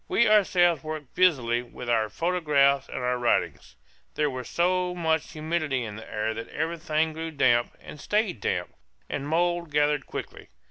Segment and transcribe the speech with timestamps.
[0.07, 3.59] We ourselves worked busily with our photographs and our writing.
[4.15, 8.73] There was so much humidity in the air that everything grew damp and stayed damp,
[9.11, 10.47] and mould gathered quickly.